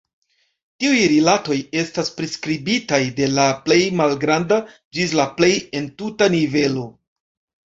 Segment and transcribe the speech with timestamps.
[0.83, 4.59] Tiuj rilatoj estas priskribitaj de la plej malgranda
[4.99, 6.89] ĝis la plej entuta nivelo.